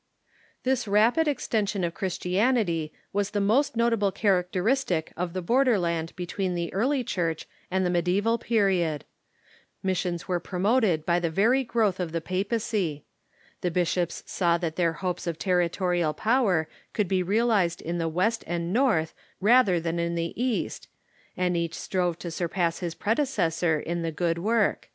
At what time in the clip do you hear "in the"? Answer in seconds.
17.82-18.08, 19.98-20.32, 23.78-24.10